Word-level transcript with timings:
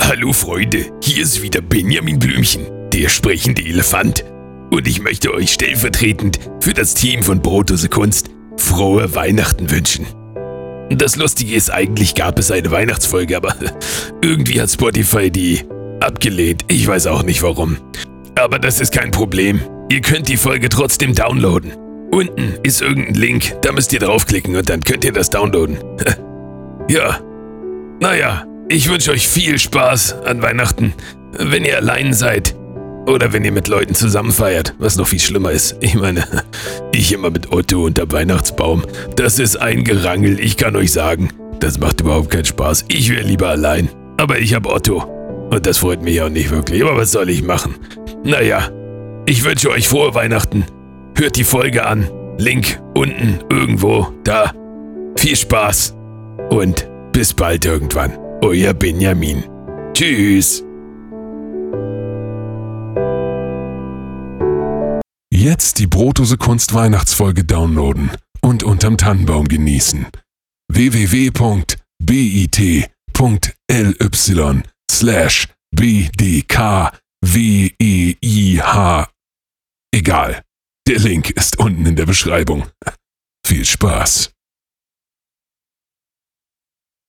Hallo 0.00 0.32
Freunde, 0.32 0.86
hier 1.02 1.22
ist 1.22 1.42
wieder 1.42 1.60
Benjamin 1.60 2.18
Blümchen, 2.18 2.66
der 2.92 3.08
sprechende 3.08 3.62
Elefant. 3.62 4.24
Und 4.70 4.88
ich 4.88 5.00
möchte 5.02 5.32
euch 5.32 5.52
stellvertretend 5.52 6.38
für 6.60 6.72
das 6.72 6.94
Team 6.94 7.22
von 7.22 7.40
Brotose 7.40 7.88
Kunst 7.88 8.30
frohe 8.56 9.14
Weihnachten 9.14 9.70
wünschen. 9.70 10.06
Das 10.90 11.16
Lustige 11.16 11.54
ist, 11.54 11.70
eigentlich 11.70 12.14
gab 12.14 12.38
es 12.38 12.50
eine 12.50 12.70
Weihnachtsfolge, 12.70 13.36
aber 13.36 13.54
irgendwie 14.22 14.60
hat 14.60 14.70
Spotify 14.70 15.30
die 15.30 15.62
abgelehnt. 16.00 16.64
Ich 16.68 16.86
weiß 16.86 17.06
auch 17.06 17.22
nicht 17.22 17.42
warum. 17.42 17.76
Aber 18.34 18.58
das 18.58 18.80
ist 18.80 18.92
kein 18.92 19.10
Problem. 19.10 19.60
Ihr 19.90 20.00
könnt 20.00 20.28
die 20.28 20.36
Folge 20.36 20.68
trotzdem 20.68 21.14
downloaden. 21.14 21.72
Unten 22.10 22.54
ist 22.62 22.82
irgendein 22.82 23.14
Link, 23.14 23.56
da 23.62 23.72
müsst 23.72 23.92
ihr 23.92 24.00
draufklicken 24.00 24.56
und 24.56 24.68
dann 24.68 24.80
könnt 24.80 25.04
ihr 25.04 25.12
das 25.12 25.30
downloaden. 25.30 25.78
ja. 26.88 27.20
Naja, 28.00 28.44
ich 28.68 28.88
wünsche 28.88 29.10
euch 29.10 29.28
viel 29.28 29.58
Spaß 29.58 30.22
an 30.24 30.42
Weihnachten, 30.42 30.94
wenn 31.38 31.64
ihr 31.64 31.76
allein 31.76 32.12
seid. 32.12 32.54
Oder 33.06 33.32
wenn 33.32 33.44
ihr 33.44 33.52
mit 33.52 33.66
Leuten 33.66 33.94
zusammen 33.94 34.30
feiert, 34.30 34.74
was 34.78 34.96
noch 34.96 35.08
viel 35.08 35.18
schlimmer 35.18 35.50
ist. 35.50 35.76
Ich 35.80 35.94
meine, 35.94 36.24
ich 36.92 37.12
immer 37.12 37.30
mit 37.30 37.52
Otto 37.52 37.84
unter 37.84 38.10
Weihnachtsbaum. 38.10 38.84
Das 39.16 39.38
ist 39.38 39.56
ein 39.56 39.82
Gerangel, 39.82 40.38
ich 40.38 40.56
kann 40.56 40.76
euch 40.76 40.92
sagen. 40.92 41.30
Das 41.58 41.78
macht 41.78 42.00
überhaupt 42.00 42.30
keinen 42.30 42.44
Spaß. 42.44 42.84
Ich 42.88 43.10
wäre 43.10 43.22
lieber 43.22 43.48
allein. 43.48 43.88
Aber 44.18 44.38
ich 44.38 44.54
habe 44.54 44.70
Otto. 44.70 45.02
Und 45.50 45.66
das 45.66 45.78
freut 45.78 46.02
mich 46.02 46.20
auch 46.22 46.28
nicht 46.28 46.50
wirklich. 46.50 46.82
Aber 46.82 46.96
was 46.96 47.10
soll 47.10 47.28
ich 47.28 47.42
machen? 47.42 47.74
Naja, 48.24 48.70
ich 49.26 49.44
wünsche 49.44 49.70
euch 49.70 49.88
frohe 49.88 50.14
Weihnachten. 50.14 50.64
Hört 51.16 51.36
die 51.36 51.44
Folge 51.44 51.84
an. 51.84 52.08
Link 52.38 52.80
unten 52.94 53.40
irgendwo 53.50 54.08
da. 54.24 54.52
Viel 55.16 55.36
Spaß. 55.36 55.94
Und 56.50 56.88
bis 57.12 57.34
bald 57.34 57.64
irgendwann. 57.64 58.12
Euer 58.42 58.74
Benjamin. 58.74 59.44
Tschüss. 59.94 60.64
Jetzt 65.32 65.78
die 65.78 65.86
Brotose 65.86 66.36
Kunst 66.36 66.74
Weihnachtsfolge 66.74 67.44
downloaden 67.44 68.10
und 68.40 68.64
unterm 68.64 68.98
Tannenbaum 68.98 69.46
genießen. 69.46 70.08
www.bit.ly 70.68 71.82
slash 74.90 75.48
bdkweih 75.70 76.90
Egal. 79.94 80.42
Der 80.88 80.98
Link 80.98 81.30
ist 81.30 81.60
unten 81.60 81.86
in 81.86 81.94
der 81.94 82.06
Beschreibung. 82.06 82.66
Viel 83.46 83.64
Spaß. 83.64 84.32